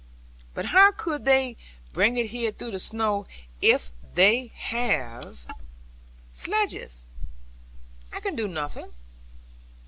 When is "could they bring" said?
0.93-2.17